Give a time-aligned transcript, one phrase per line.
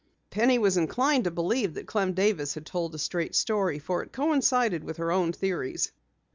[0.31, 4.11] Penny was inclined to believe that Clem Davis had told a straight story for it
[4.11, 5.91] coincided with her own theories.